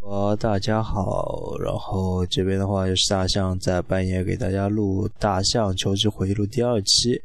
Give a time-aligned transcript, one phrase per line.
[0.00, 7.20] 呃，大家好，然后这边的话就是大象在半夜给大家录《大象求职回忆录》第二期，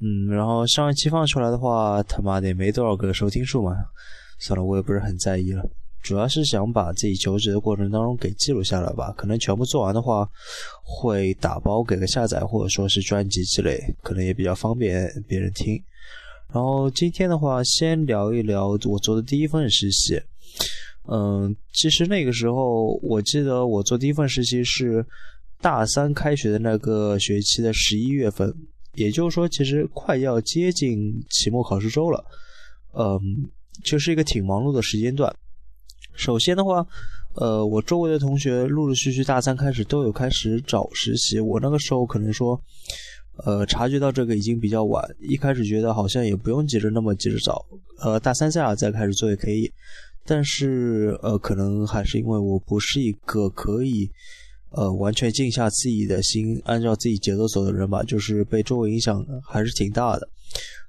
[0.00, 3.72] 嗯，然后上一期放出来的话，他妈的也没多少个收听数嘛，
[4.38, 5.62] 算了，我也不是很在意了，
[6.02, 10.28] 主要是想把自己求职的过程当中给记录下来吧，可能全部做完的话，
[10.82, 15.80] 会打包给个下载或者说是专辑之类，可能也比较方便别人听。
[16.52, 20.20] 然后今天的话，先聊一聊我做的第一份实习。
[21.08, 25.04] 嗯，其实那个时候，我记得我做第一份实习是
[25.60, 28.54] 大三开学的那个学期的十一月份，
[28.94, 32.24] 也就是说，其实快要接近期末考试周了。
[32.92, 33.18] 嗯，
[33.82, 35.34] 就是一个挺忙碌的时间段。
[36.14, 36.86] 首先的话，
[37.34, 42.60] 呃，我周围的同学陆陆续续大三开始都有开始找实习，我那个时候可能说，
[43.44, 47.64] 呃，察觉到这个已经比较晚，一开始觉得好像也不用急着那么急着找，
[48.00, 49.72] 呃，大三下再开始做也可以。
[50.24, 54.08] 但是，呃，可能还是因为我不是一个可以，
[54.70, 60.28] 呃，完全静下自己的心，按照自己节奏走的人吧，就是被周围影响还是挺大的，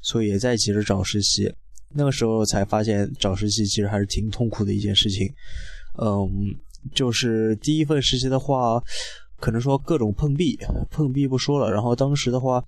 [0.02, 1.52] 所以也在急着找实习。
[1.94, 5.28] 那个时候才发现找实习其实还是挺痛苦的一件事情。
[6.00, 6.30] 嗯，
[6.94, 8.81] 就是第一份实习的话，
[9.39, 10.58] 可能说各种碰壁，
[10.89, 11.72] 碰壁不说了。
[11.72, 12.63] 然后当时的话，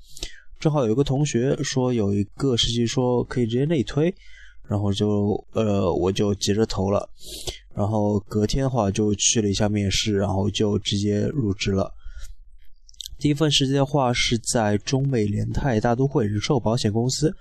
[0.59, 4.13] 正好有一个同学说有一个实习说可以直接内推。
[4.67, 7.09] 然后就呃，我就急着投了，
[7.75, 11.91] 然后隔天的话就去了一下面试，然后就直接入职了。
[13.19, 17.33] 第一份实习的话是在中美联泰大都会人寿保险公司。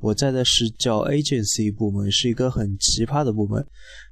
[0.00, 3.64] 我在的是叫 agency 部门，是一个很奇葩的部门。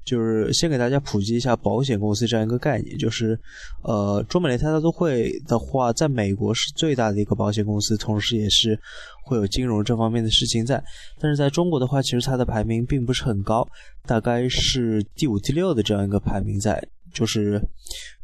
[0.05, 3.39] 就是先给大家普及一下保险公司这样一个概念，就是，
[3.83, 8.79] 呃，中美联泰大都会的话，在美国是最大的一个保险公司，同时也是
[9.25, 10.83] 会有金融这方面的事情在。
[11.19, 13.67] 但是在中国的话，其实它的排名并不是很高，
[14.05, 16.87] 大概是第五、第六的这样一个排名在。
[17.15, 17.59] 就是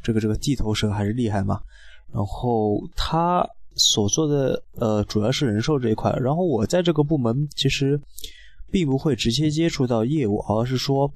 [0.03, 1.59] 这个这个地头蛇还是厉害嘛。
[2.13, 3.47] 然后它。
[3.75, 7.99] 所做的呃主要是人寿这一块，然后我在这个部门其实
[8.69, 11.11] 并不会直接接触到业务，而是说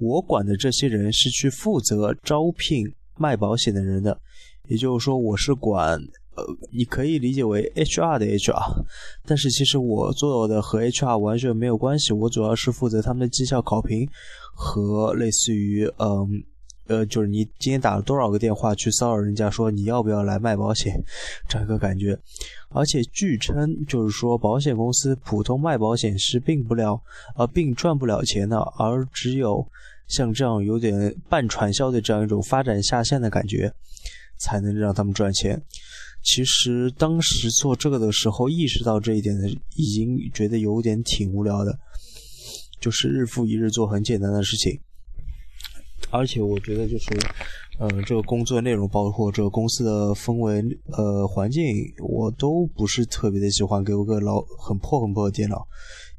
[0.00, 2.84] 我管的这些人是去负责招聘
[3.16, 4.18] 卖保险的人的，
[4.68, 5.98] 也就是说我是管
[6.34, 8.84] 呃你可以理解为 HR 的 HR，
[9.26, 14.08] 但是其实我做的和 HR 完全没有关系，我主要是负责他们的绩效考评
[14.54, 16.42] 和类似于嗯。
[16.88, 21.02] 呃就是你今天打了多少个电话去骚扰人家，说你要不要来卖保险，
[21.48, 22.18] 这样一个感觉。
[22.70, 27.00] 而且据称，就是说保险公司普通卖保险是并不了，
[27.36, 29.66] 呃，并赚不了钱的，而只有
[30.08, 33.72] 像这样有点半传销的这样一种发展下线的感觉，
[34.38, 35.62] 才能让他们赚钱。
[36.24, 41.78] 其实当时做这个的时候，意识到这一点的，已经觉得有点挺无聊的，
[42.80, 44.80] 就是日复一日做很简单的事情。
[46.12, 47.08] 而且我觉得就是，
[47.78, 50.62] 呃，这个工作内容包括这个公司的氛围、
[50.92, 51.64] 呃环境，
[52.06, 53.82] 我都不是特别的喜欢。
[53.82, 55.66] 给我个老很破很破的电脑，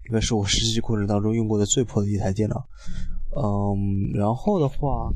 [0.07, 2.65] 应该是我实习过程当中用过的最破的一台电脑。
[3.35, 5.13] 嗯，然后的话。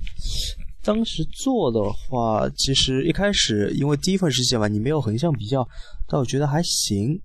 [0.88, 5.68] 当时做的话，其实一开始因为第一份实习嘛，你没有横向比较，
[6.08, 7.20] 但我觉得还行，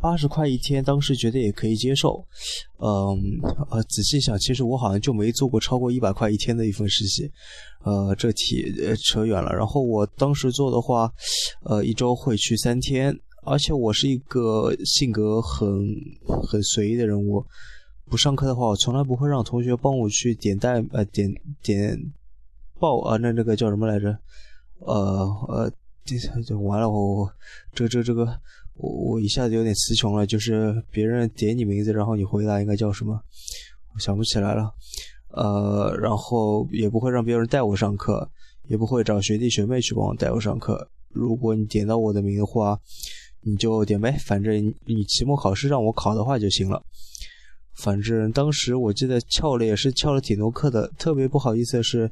[0.00, 2.24] 八十块一天，当时觉得也可以接受。
[2.78, 2.88] 嗯，
[3.70, 7.30] 呃，仔细想，其实我好像就没做过超过一百块一天的一份实习。
[7.84, 9.52] 呃，这题呃扯远了。
[9.54, 11.12] 然后我当时做的话，
[11.64, 15.68] 呃，一周会去三天，而且我是一个性格很
[16.48, 17.46] 很随意的人，我
[18.08, 21.30] 不上课的话，我从来不会让同学帮我去点代呃点
[21.62, 22.00] 点。
[22.82, 24.18] 报啊，那那个叫什么来着？
[24.80, 25.72] 呃呃，
[26.04, 27.32] 这完了，我
[27.72, 28.26] 这这这个，
[28.74, 30.26] 我我一下子有点词穷了。
[30.26, 33.22] 就是别人点你名字，然后你回答应该叫什么？
[33.94, 34.68] 我想不起来了。
[35.28, 38.28] 呃，然后也不会让别人带我上课，
[38.66, 40.88] 也不会找学弟学妹去帮我带我上课。
[41.10, 42.76] 如果你点到我的名的话，
[43.42, 46.82] 你就点呗，反正你期末考试让我考的话就行了。
[47.74, 52.10] 反正当时我记得翘了也是翘了挺多课的，特别不好意思的是。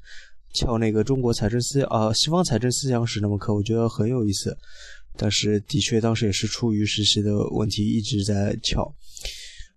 [0.52, 4.56] 翘那个中国财政思啊，西方财政思想史那门课，我觉得很有意思。
[5.16, 8.92] 但是的确，当时也是出于实习的问题一直在翘。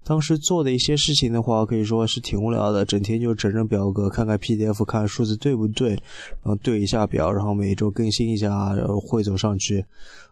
[0.04, 9.86] 当时做的一些事情的话，可以说是挺无聊的，整天就整整表格，看看 PDF，看数字对不对，然后对一下表，然后每周更新一下，然后汇总上去，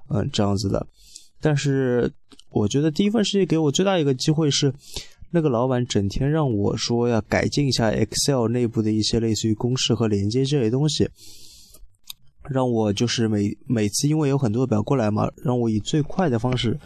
[0.09, 0.85] 嗯，这样子的。
[1.39, 2.11] 但是
[2.49, 4.73] 我觉得第一份实习给我最大一个机会是。
[5.31, 11.09] 那个老板整天让我说要改进一下 Excel 内部的一些类似于公式和连接这类东西，
[12.49, 16.77] 让我就是每每次因为有很多表过来嘛，让我以最快的方式、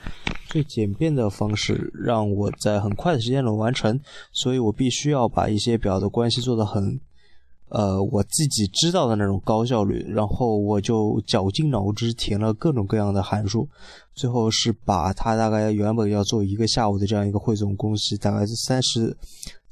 [0.48, 4.00] 最简便的方式，让我在很快的时间内完成。
[4.32, 7.00] 所以我必须要把一些表的关系做得很
[7.70, 13.68] 呃我自己知道的那种高效率，然后我就绞尽脑汁填了各种各样的函数，
[14.14, 19.16] 最后是把它大概原本要做一个下午的这样一个汇总公式，大概是三十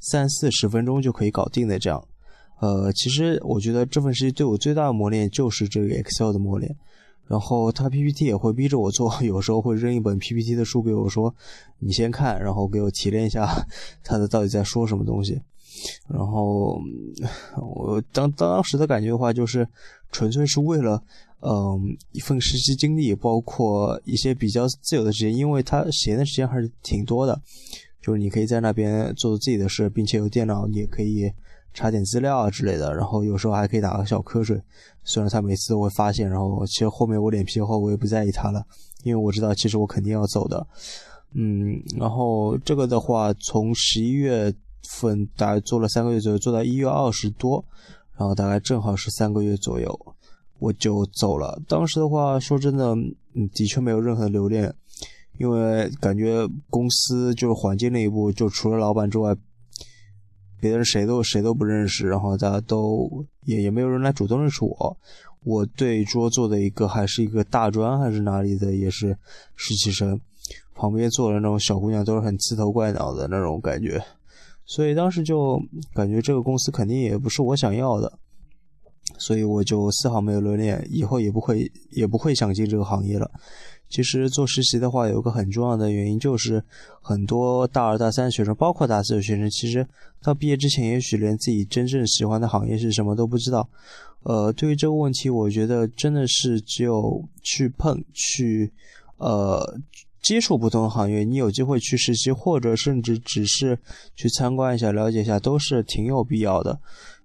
[0.00, 2.02] 三四十分钟就可以搞定的这样。
[2.60, 6.76] 呃，其实我觉得这份实习对我最大的磨练就是这个 Excel 的磨练。
[7.26, 11.34] 然后他 PPT 也会逼着我做，有时候会扔一本 PPT 的书给我说
[11.80, 13.66] ：“你先看，然后给我提炼一下
[14.02, 15.40] 他的到底在说什么东西。”
[16.08, 16.80] 然后
[17.76, 19.66] 我当当时的感觉的话，就是
[20.12, 21.02] 纯粹是为了
[21.40, 27.40] 嗯一份实习经历，包括一些比较自由的时间，因为他闲的时间还是挺多的，
[28.02, 31.32] 就是你可以在那边做自己的事，并且有电脑，你也可以。
[31.76, 34.62] 查点资料啊之类的，然后有时候还可以打个小瞌睡。
[35.02, 38.64] 虽然他每次都会发现，然后其实后面我脸皮厚，我也不在意他了，
[39.02, 40.64] 因为我知道其实我肯定要走的。
[41.32, 44.54] 嗯，然后这个的话，从十一月
[44.88, 47.64] 份大概做了三个月左右，做到一月二十多，
[48.16, 50.14] 然后大概正好是三个月左右，
[50.58, 51.60] 我就走了。
[51.66, 52.94] 当时的话，说真的，
[53.34, 54.74] 嗯，的确没有任何留恋，
[55.38, 59.36] 因为感觉公司就是环境那一部，就除了老板之外。
[60.60, 64.96] 别人谁都谁都不认识，然后大家都也也没有人来主动认识我。
[65.42, 69.14] 我对桌做的一个还是一个大专还是哪里的，也是
[69.56, 70.18] 实习生，
[70.74, 74.02] 旁边坐的那种小姑娘都是很刺头怪脑的那种感觉，
[74.66, 75.60] 所以当时就
[75.94, 78.12] 感觉这个公司肯定也不是我想要的，
[79.18, 83.30] 所以我就丝毫没有留恋，以后也不会也不会想进这个行业了。
[83.90, 86.64] 其实做实习的话，有个很重要的原因就是，
[87.00, 89.86] 很多大二大三学生，包括大四的学生，其实
[90.20, 93.68] 到毕业之前，也许连自己真正喜欢的行业是什么都不知道。
[94.22, 98.72] 呃，对于这个问题，我觉得真的是只有去碰、去
[99.18, 99.78] 呃
[100.24, 103.78] 接触不同行业，你有机会去实习，或者甚至只是
[104.16, 106.80] 去参观一下、了解一下，都是挺有必要的。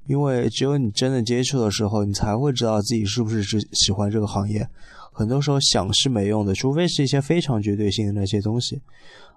[0.05, 4.67] 因为只有你真的接触的时候，你才会知道自己是不是只喜欢这个行业。
[5.13, 8.81] 很多时候想是没用的，除非是一些非常绝对性的那些东西。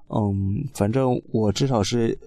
[0.09, 2.19] 嗯，反正我至少是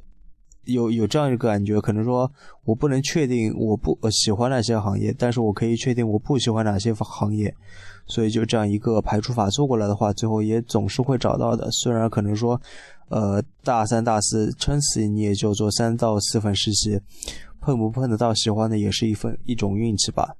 [0.65, 2.31] 有有这样一个感觉，可能说
[2.63, 7.53] 我不能确定我不喜欢哪些行业，但是我可以确定我不喜欢哪些行业。
[8.07, 11.67] 所以就这样一个排除法做过来的话，最后也总是会找到的。
[11.71, 12.62] 虽然可能说，
[13.09, 17.00] 呃，大三、大四撑死你也就做三到四份实习，
[17.59, 20.35] 碰不碰得到喜欢的也是一份一种运气吧。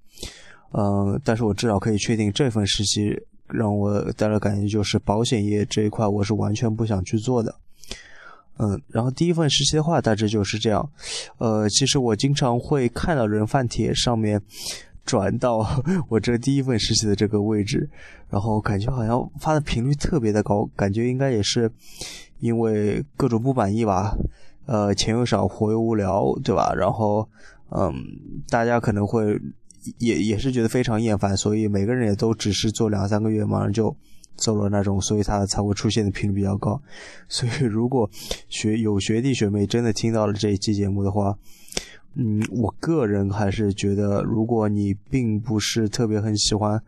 [0.74, 7.56] 嗯，但是我至少可以确定，这份实习让我带来感觉就是保险业这一块我是完全不想去做的。
[8.58, 10.90] 嗯，然后第一份实习的话大致就是这样。
[11.38, 14.42] 呃，其实我经常会看到人贩帖上面
[15.06, 15.66] 转到
[16.10, 17.90] 我这第一份实习的这个位置，
[18.30, 21.72] 然后感觉好像发的频率特别的高，感觉应该也是
[22.40, 24.16] 因为各种不满意吧。
[24.66, 26.74] 呃，钱又少，活又无聊，对吧？
[26.76, 27.28] 然后，
[27.70, 27.94] 嗯，
[28.50, 29.40] 大家可能会。
[30.00, 33.96] 也也是觉得非常厌烦，所以每个人也都只是做两三个月，马上就
[34.36, 36.82] 走了那种，所以他才会出现的频率比较高。
[37.28, 38.10] 所以如果
[38.50, 41.38] 学有学弟学妹真的听到了这一期节目的话，
[42.16, 46.82] 嗯，我个人还是觉得，如果你并不是特别很喜欢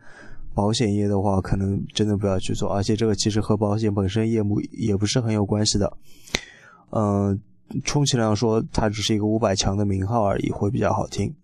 [0.54, 2.68] 保险业的话，可能真的不要去做。
[2.72, 5.96] 而且这个其实和保险本身业务也不是很有关系的。
[6.90, 7.38] 嗯，
[7.84, 11.34] 充其量说它只是一个五百强的名号而已，会比较好听。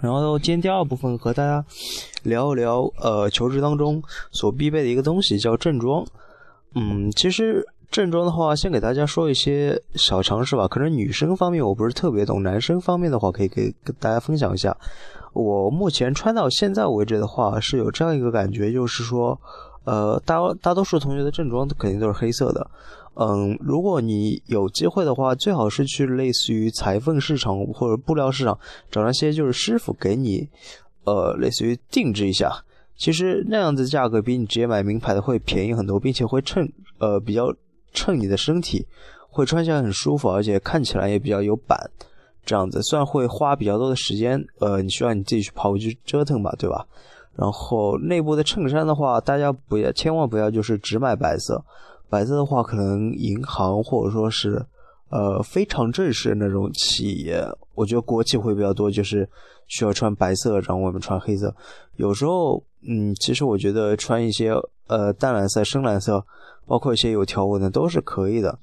[0.00, 1.64] 然后今天第二部分和大家
[2.22, 4.02] 聊一聊，呃，求职当中
[4.32, 6.04] 所必备的一个东西叫正装。
[6.74, 10.66] 嗯，其实正装的话，先给大家说一些小常识吧。
[10.66, 14.76] 可能女生方面我不是特别懂，男生方面的话可以给跟大家分享一下。
[15.32, 19.38] 我目前穿到现在为止的话，是有这样一个感觉，就是说，
[19.84, 22.68] 呃，大大多数同学的正装肯定都是黑色的。
[23.22, 28.58] 嗯，如果你有机会的话，最好是去类似于裁缝市场或者布料市场
[28.90, 30.48] 找那些就是师傅给你，
[31.04, 32.50] 呃，类似于定制一下。
[32.96, 36.66] 其实那样子价格比你直接买名牌的会便宜很多，并且会衬
[36.98, 37.54] 呃比较
[37.92, 38.86] 衬你的身体，
[39.28, 41.78] 会穿起来很舒服，而且看起来也比较有板。
[42.46, 46.86] 这样子虽然会花比较多的时间，呃，你需要你自己去跑去折腾吧，对吧？
[47.36, 51.62] 然后内部的衬衫的话，大家不要千万不要就是只买白色。
[52.10, 54.66] 白色的话，可能银行或者说是，
[55.10, 57.42] 呃，非常正式的那种企业，
[57.74, 59.28] 我觉得国企会比较多，就是
[59.68, 61.54] 需要穿白色，然后我们穿黑色。
[61.96, 64.52] 有时候，嗯，其实我觉得穿一些
[64.88, 66.24] 呃淡蓝色、深蓝色，
[66.66, 68.58] 包括一些有条纹的都是可以的。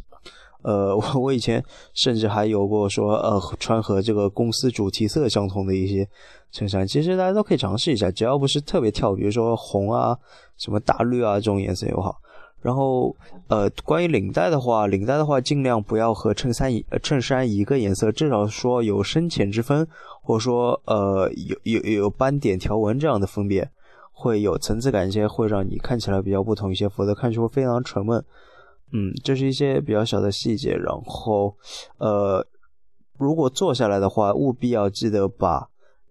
[0.63, 1.63] 呃， 我我以前
[1.93, 6.05] 甚至还有过说，呃，穿和这个公司主题色相同的一些
[6.51, 10.17] 衬衫，其实大家都可以尝试一下，只要不是特别跳，比如说红啊、
[10.57, 12.17] 什么大绿啊这种颜色也好。
[12.59, 13.15] 然后，
[13.47, 19.87] 呃，关于领带的话，领带的话尽量不要和衬衫一衬衫一个颜色，至少说有深浅之分，
[20.21, 23.69] 或者说呃有有有斑点条纹这样的分别，
[24.11, 28.21] 会有层次感一些，会让你看起来比较不同一些，否则看去会非常沉闷。
[28.91, 30.71] 嗯，这是一些比较小的细节。
[30.71, 31.55] 然后，
[31.99, 32.45] 呃，
[33.17, 35.69] 如果坐下来的话，务必要记得把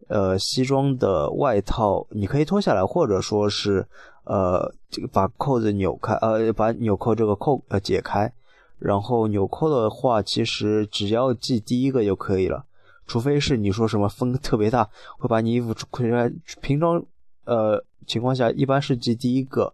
[0.08, 3.86] 呃西装的外套你可以脱下来，或者说是。
[4.26, 8.32] 呃，这个把扣子扭开，呃，把纽扣这个扣呃解开，
[8.80, 12.64] 然后纽扣的话，其实只要系第一个就可以了，
[13.06, 16.28] 除非是你说什么风特别大，会把你衣服吹开。
[16.60, 17.00] 平常
[17.44, 19.72] 呃情况下，一般是系第一个，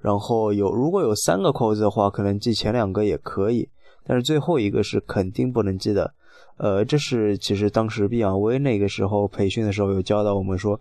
[0.00, 3.68] 然后有如果有三个扣子的话，可能系前两个也可以，
[4.04, 6.12] 但是最后一个是肯定不能系的。
[6.56, 10.80] 呃，这是其实当时毕昂威那个时候培训的时候有教导我们说，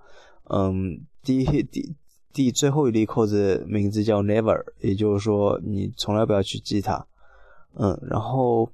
[0.50, 1.96] 嗯，第一第。
[2.34, 7.06] 第最后一粒扣子名字叫 Never，也就是说你从来不要去系它。
[7.74, 8.70] 嗯，然后，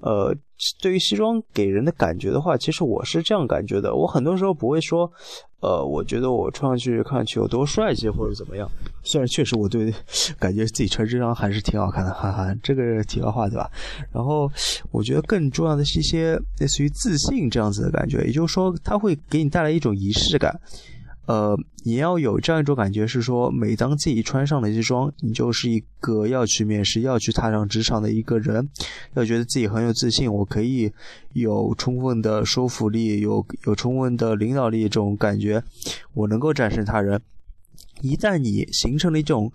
[0.00, 0.34] 呃，
[0.80, 3.94] 对于西装给人的感觉的话，其实我是这样感觉的。
[3.94, 5.12] 我很多时候不会说，
[5.60, 8.66] 呃，我觉得我穿上去看上去有多帅气或者怎么样。
[9.02, 9.92] 虽然确实我对
[10.38, 13.70] 感觉自己穿这张还是挺好看的，哈哈，这个题外话对吧？
[14.10, 14.50] 然后
[14.90, 20.58] 我觉得更重要的是一些类似于自信这样子的感觉，也就是说它会给你带来一种仪式感。
[21.30, 28.68] 呃，你要有这样一种感觉，是说每当自己穿上了西装，你就是一个要去面试、要去踏上职场的一个人，
[29.14, 30.92] 要觉得自己很有自信，我可以
[31.34, 35.62] 有充分的说服力，有有充分的领导力这种感觉，
[36.14, 37.22] 我能够战胜他人。
[38.00, 39.52] 一旦你形成了一种，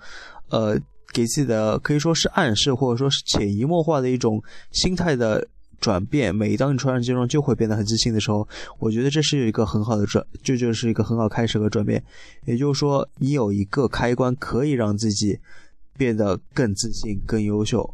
[0.48, 0.79] 呃，
[1.13, 4.41] 给自己的可以说是暗示，或者说是潜移默化的一种
[4.72, 5.46] 心态的。
[5.86, 8.48] 转变，每当你穿上西装就会变得很自信的时候，
[8.80, 12.04] 我觉得这是有一个很好的转，这就是一个很好开始和转变。
[12.46, 15.38] 也就是说，你有一个开关可以让自己
[15.96, 17.94] 变得更自信、更优秀。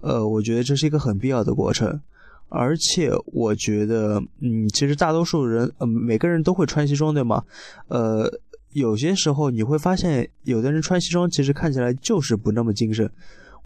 [0.00, 2.00] 呃，我觉得这是一个很必要的过程。
[2.48, 7.44] 而且，我觉得，嗯，其实大多数人，呃，每个人都会穿西装，对吗？
[7.88, 8.28] 呃，
[8.72, 13.08] 有些时候你会发现，有的人穿西装其实看起来就是不那么精神。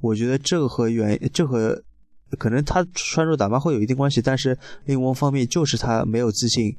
[0.00, 1.80] 我觉得这和原，这和
[2.38, 6.74] 可能他穿着打扮会有一定关系，但是另一方面就是他没有自信，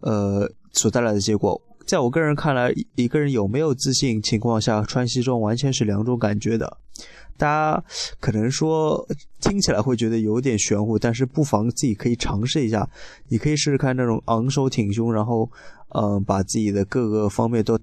[0.00, 1.60] 呃，所带来的结果。
[1.86, 6.78] 在我个人看来，一个人有没有自信情况下穿西装，完全是两种感觉的。
[7.38, 7.84] 大家
[8.18, 9.06] 可能说
[9.40, 12.88] 听起来会觉得有点玄乎，但是不妨自己可以尝试一下。
[13.28, 15.48] 你可以试试看那种昂首挺胸，然后
[15.90, 17.78] 嗯，把自己的各个方面都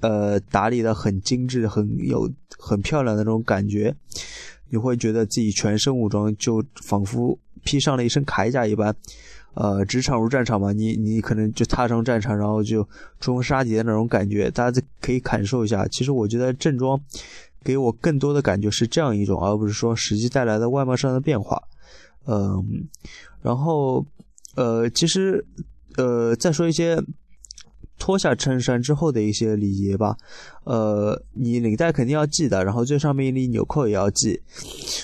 [0.00, 3.94] 呃打理的很精致、很有很漂亮的那种感觉。
[4.68, 8.94] 你会觉得自己全身武装，就仿佛披上了一身铠甲一般。
[9.54, 12.86] 呃，职场如战场嘛，你你可能就踏上战场，然后就
[13.20, 15.86] 冲锋杀敌的那种感觉，大家可以感受一下。
[15.88, 17.00] 其实我觉得正装
[17.64, 21.62] 给我更多的感觉是这样一种，而不是说实际带来的外貌上的变化。
[22.26, 22.86] 嗯，
[23.40, 24.04] 然后
[24.56, 25.44] 呃，其实
[25.96, 27.02] 呃，再说一些。
[27.98, 30.16] 脱下衬衫之后的一些礼仪吧，
[30.64, 34.40] 呃，你领带肯定要系的，然后最上面一粒纽扣也要系，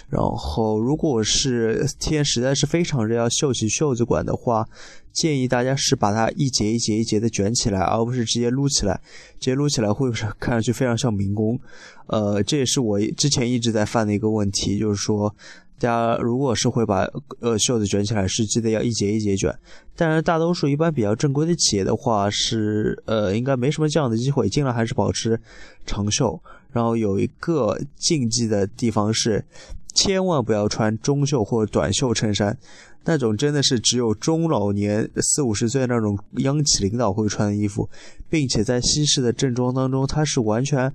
[0.08, 4.68] 然后如果是天实在是非常热要秀起袖子管的话，
[5.12, 9.00] 建议大家是把它一节一节一节的卷起来，而不是直接撸起来，
[9.40, 11.58] 直接撸起来会看上去非常像民工，
[12.06, 15.34] 呃，这也是我之前一直在犯的一个问题，就是说。
[15.82, 17.02] 大家如果是会把
[17.40, 19.52] 呃袖子卷起来，是记得要一节一节卷。
[19.96, 25.40] 但是大多数一般比较正规的企业的话，是呃应该没什么这样的机会，尽量还是保持
[25.84, 26.40] 长袖。
[26.70, 29.44] 然后有一个禁忌的地方是，
[29.92, 32.56] 千万不要穿中袖或短袖衬衫，
[33.04, 37.90] 那种真的是只有中老年四五十岁那种央企领导会穿的衣服，
[38.30, 40.92] 并且在西式的正装当中，它是完全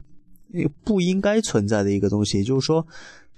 [0.84, 2.38] 不应该存在的一个东西。
[2.40, 2.86] 也就是说。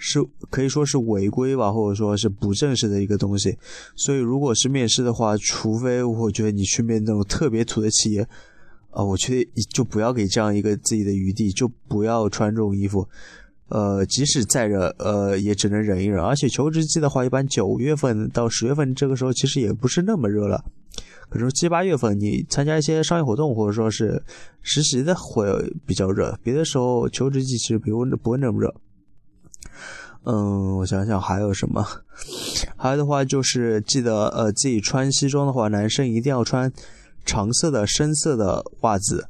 [0.01, 3.57] 是可以说是违规吧，或者说是不正式的一个东西。
[3.97, 8.25] 所以，如果是面试的话，除非我觉得你去面那种特别土的企业，
[8.91, 13.05] 啊，我觉得就不要给这样一个自己的余地，就不要穿这种衣服。
[13.67, 16.23] 呃，即使再热，呃，也只能忍一忍。
[16.23, 20.63] 而且求职季的话，一般九月份到十月份这个时候，其实也不是那么热了。
[21.29, 24.23] 可是七八月份你参加一些商业活动或者说是
[24.61, 25.47] 实习的会
[25.85, 28.73] 比较热，别的时候求职季其实不会不会那么热。
[30.23, 31.85] 嗯，我想想还有什么？
[32.75, 36.71] 还有的话就是记得，呃，自己穿西装的话，男生一定要穿
[37.25, 39.29] 长色的、深色的袜子，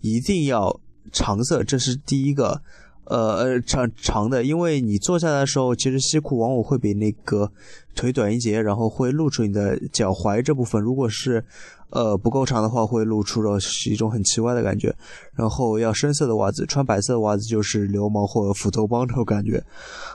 [0.00, 0.80] 一定要
[1.12, 2.62] 长色，这是第一个。
[3.06, 7.50] 呃呃，长长的，因为你坐下来的时候，其实西裤往往会比那个
[7.94, 10.80] 腿短一截，然后会露出你的脚踝这部分。
[10.80, 11.44] 如果是
[11.90, 14.92] 呃，不够长的话会露出了是一种很奇怪的感觉。
[15.34, 19.62] 然后要深色的袜子，穿白色的袜子就是流氓或者斧头帮这种感觉。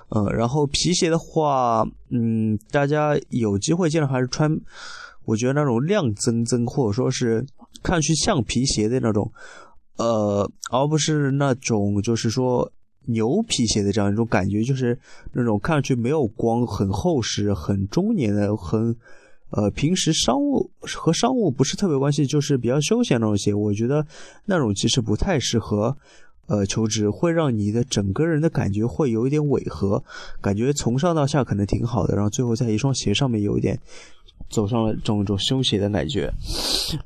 [0.10, 4.52] 嗯，然后皮鞋的话，嗯，大家有机会尽量还是穿，
[5.26, 7.46] 我觉得那种亮铮铮或者说是
[7.82, 9.32] 看去像皮鞋的那种，
[9.98, 12.70] 呃，而不是那种就是说
[13.06, 14.98] 牛皮鞋的这样一种感觉，就是
[15.34, 18.96] 那种看上去没有光、很厚实、很中年的、很。
[19.52, 24.06] 呃，平时商务和商务不是特别关系，就是比较休闲那种鞋，我觉得
[24.46, 25.98] 那种其实不太适合，
[26.46, 30.04] 呃，求职会让你的整个人的感觉会有一点违和，
[30.40, 33.76] 感觉从上到下可能挺好的，然后最后在一双鞋上面有一点
[34.52, 36.32] 走上了这种种休闲的感觉，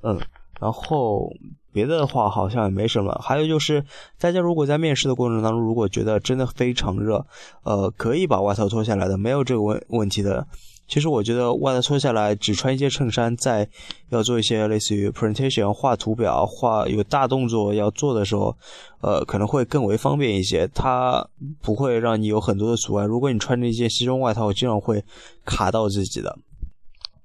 [0.01, 0.19] 嗯，
[0.59, 1.31] 然后
[1.73, 3.83] 别的话好像也没什么，还有就是
[4.19, 7.25] 大家如果在面试的过程当中，如果觉得真的非常热，
[7.63, 10.47] 呃，可以把外套脱下来的，没有这个问问题的。
[10.85, 13.67] 其实我觉得外套脱下来，只穿一件衬衫，在
[14.09, 18.55] 要做一些类似于 presentation、画图表、画有大动作要做的时候，
[19.01, 20.67] 呃，可能会更为方便一些。
[20.75, 21.25] 它
[21.61, 23.05] 不会让你有很多的阻碍。
[23.05, 25.03] 如果你穿着一件西装外套，经常会
[25.45, 26.37] 卡到自己的。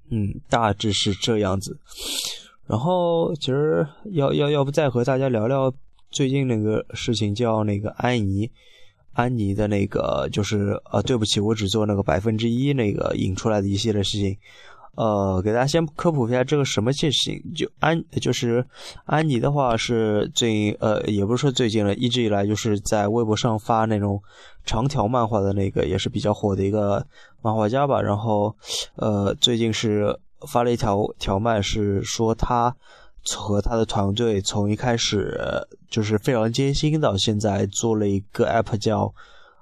[0.09, 1.77] 嗯，大致是这样子。
[2.69, 5.73] 然后，其实要要要不再和大家聊聊
[6.11, 8.51] 最近那个事情，叫那个安妮。
[9.13, 14.37] 安妮的那个就是呃，对不起，我只做那个百分之一那个引出来的一系列事情，
[14.95, 17.41] 呃，给大家先科普一下这个什么事情。
[17.55, 18.63] 就安就是
[19.05, 24.21] 安妮的话是最近呃，也不是说最近了，一直以来就是在微博上发那种
[24.63, 27.03] 长条漫画的那个也是比较火的一个
[27.41, 27.99] 漫画家吧。
[27.99, 28.55] 然后
[28.95, 30.15] 呃，最近是
[30.47, 32.75] 发了一条条漫，是说他。
[33.35, 35.37] 和他的团队从一开始
[35.89, 39.13] 就是非常艰辛，到现在做了一个 app 叫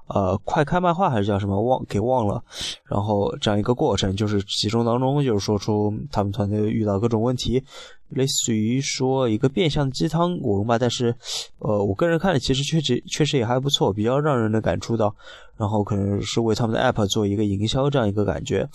[0.07, 2.41] 呃快看漫画还是叫什么忘给忘了，
[2.85, 7.61] 然后这样一个过程，就是其中当中就是说出他们团队遇到各种问题，
[8.09, 11.13] 类似于说一个变相鸡汤文吧，但是
[11.57, 15.13] 呃我个人看了其实确实确实也还不错，比较让人能感触到，
[15.57, 18.69] 然后可能是为他们的 app 做一个营销这样一个感觉，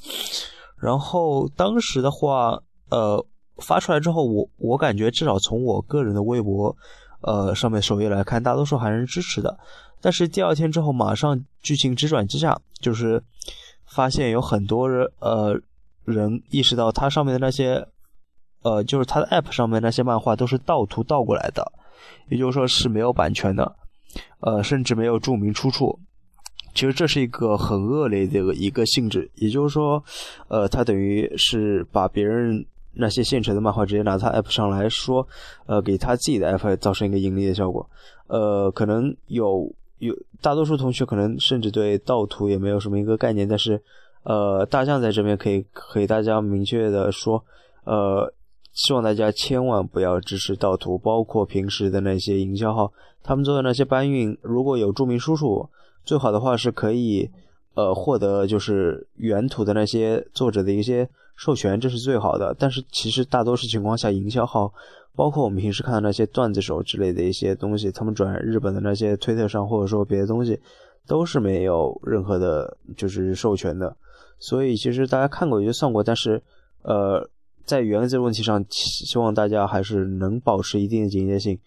[0.83, 2.61] 然后当时的话
[2.91, 3.25] 呃。
[3.59, 6.75] 发出来之后，我我感觉至少从我个人的微博，
[7.21, 9.57] 呃上面首页来看，大多数还是支持的。
[10.01, 13.23] 但是第二天之后，马上剧情直转之下，就是
[13.87, 15.55] 发现有很多人呃
[16.05, 17.87] 人意识到它上面的那些，
[18.63, 21.71] 呃就是它的 app 上面那些漫画都是盗图盗过来的，
[22.31, 23.77] 也就是说是没有版权的，
[24.41, 26.01] 呃甚至没有注明出处。
[26.75, 30.03] 其实这是一个很恶劣的一个性质，也就是说，
[30.49, 32.65] 呃他等于是把别人。
[32.95, 35.27] 那些现成的漫画直接拿他 app 上来说，
[35.65, 37.89] 呃，给他自己的 app 造成一个盈利的效果，
[38.27, 43.81] 呃，可能有有大多数同学可能甚至对盗图也没有什么一个概念，但是，
[44.25, 47.43] 呃，大象在这边可以给大家明确的说，
[47.85, 48.31] 呃，
[48.73, 55.69] 希望大家千万不要支持盗图，包括平时的那些营销号，他们做的那些搬运，如果有注明叔叔，
[56.05, 57.31] 最好的话是可以，
[57.75, 61.09] 呃，获得就是原图的那些作者的一些。
[61.35, 64.73] 授权这是最好的，但是其实大多数情况下，营销号，
[65.17, 70.61] 包括我们平时看到那些段子手之类的一些东西，他们转日本的那些推特上，或者说别的东西，
[71.07, 73.97] 都是没有任何的，就是授权的。
[74.39, 76.41] 所以其实大家看过也就算过，但是，
[76.83, 77.27] 呃，
[77.65, 81.59] 在原则问题上，希望大家还是能保持一定的警戒性，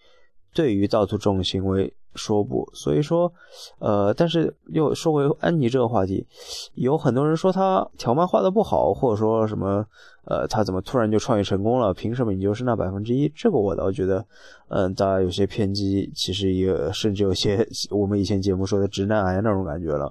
[0.54, 1.94] 对于盗图这种行为。
[2.18, 3.30] 说不，所以说，
[3.78, 6.26] 呃，但是又说回安妮这个话题，
[6.72, 9.84] 有很多人说他条漫画的不好，或者说什么，
[10.24, 11.92] 呃，他怎么突然就创业成功了？
[11.92, 13.30] 凭什么你就是那百分之一？
[13.36, 14.24] 这个我倒觉得，
[14.68, 20.10] 嗯，大家有些偏激，其实也甚至有些我们以前节目说的直男癌那种感觉了。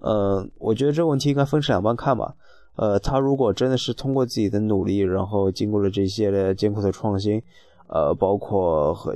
[0.00, 2.34] 嗯，我觉得这个问题应该分成两半看吧。
[2.78, 7.42] 呃，他如果真的是通过自己的努力，然后经过了这些的艰苦的创新，
[7.88, 9.14] 呃，包括和。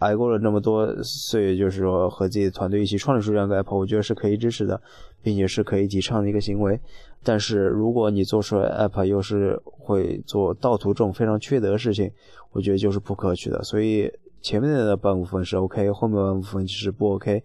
[0.00, 4.78] 挨过了那么多岁月，就是说和自己的团队一起创立出这样一个 app，我觉得是可以支持的，
[5.22, 6.78] 并且是可以提倡的一个行为。
[7.22, 12.10] 但是如果你做出来 app 又是会做盗图这种非常缺德的事情，
[12.52, 13.62] 我觉得就是不可取的。
[13.62, 17.42] 所以前面的那半部分是 OK，后面半部分其实不 OK，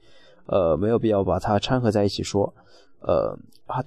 [0.47, 2.53] 呃，没有必要把它掺和在一起说。
[3.02, 3.38] 呃，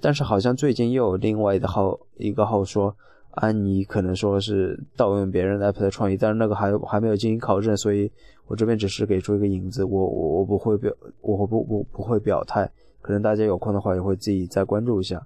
[0.01, 2.95] 但是好像最近又有另外的号一个号说。
[3.35, 8.07] 安妮可能说是盗用别人 app 的创意，但是那个还还没有进行考证，所以
[8.45, 12.69] 我这边只是给出一个引子，我我我不会表，我不不不会表态，
[13.01, 15.19] 可能大家有空的话也会自己再关注一下。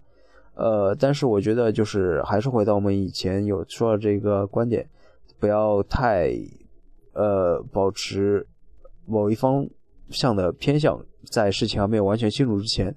[0.55, 4.87] 呃，但是我觉得就是还是回到我们以前有说的这个观点，
[5.37, 6.31] 不要太
[7.11, 8.47] 呃保持
[9.05, 9.67] 某一方
[10.11, 10.97] 向的偏向，
[11.29, 12.95] 在事情还没有完全清楚之前，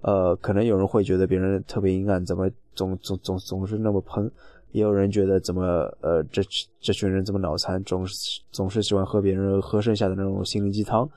[0.00, 4.30] 呃，可能有人会觉得别人特别阴暗，怎么总总总总是那么喷。
[4.72, 5.62] 也有人觉得怎么
[6.02, 6.42] 呃这
[6.78, 8.14] 这群人这么脑残，总是
[8.52, 11.08] 总是喜欢喝别人喝剩下的那种心灵鸡汤。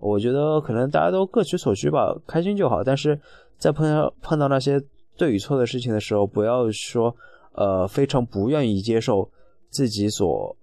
[0.00, 2.82] 我觉得可能大家都各取所需吧，开心就好。
[2.82, 3.18] 但是
[3.58, 4.82] 在碰到碰到那些
[5.16, 7.14] 对与错的事情的时候，不要说
[7.52, 9.30] 呃非常不愿意接受
[9.70, 10.54] 自己所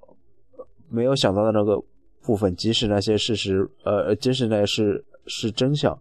[0.89, 1.81] 没有想到的那个
[2.21, 5.97] 部分，即使那些事实呃即使那些是是真相，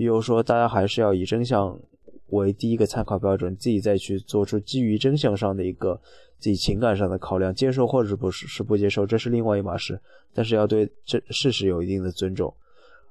[0.00, 1.78] 比如说大家还是要以真相。
[2.28, 6.00] 为第一个参考标准，自己再去做出基于真相上的一个
[6.38, 10.00] 自己情感上的考量，接受或者不是是不接受，这是另外一码事。
[10.32, 12.54] 但是要对这事实有一定的尊重，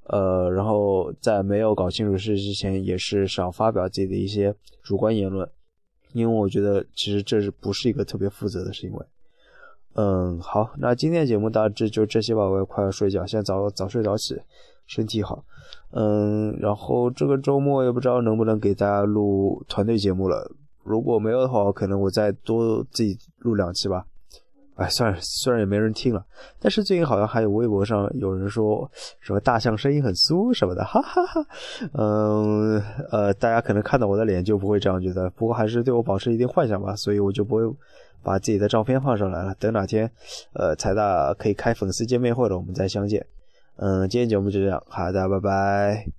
[0.05, 5.45] 呃，然后在没有搞清楚事实之前，也是少发表自己的一些主观言论，
[6.13, 9.05] 因为我觉得其实这是不是一个特别负责的行为。
[9.95, 14.39] 嗯，好，那今天的节目大致就这些吧，我也快要睡觉，现在早早睡早起，
[14.85, 15.43] 身体好。
[15.91, 20.49] 嗯，然后这个周末也不知道能不能给大家录团队节目了。
[20.83, 24.05] 如果没有的话，可能我再多自己录两期吧。
[24.75, 26.23] 哎，算了，虽然也没人听了，
[26.57, 31.45] 但是最近好像还有微博上有人说什么大象声音很酥什么的，哈哈哈。
[31.93, 37.63] 嗯，呃，大家可能看到我的脸就不会这样觉得，不过还是对我保持一定幻想吧，所以我就不会
[38.23, 39.55] 把自己的照片放上来了。
[39.59, 40.11] 等哪天，
[40.53, 43.25] 呃，财大可以开粉丝见面会了，我们再相见。
[43.77, 46.18] 嗯，今天节目就这样，好的，拜拜。